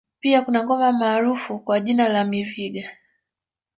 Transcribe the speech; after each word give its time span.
Pia 0.19 0.41
kuna 0.41 0.63
ngoma 0.63 0.91
maarufu 0.91 1.59
kwa 1.59 1.79
jina 1.79 2.09
la 2.09 2.23
Miviga 2.25 2.89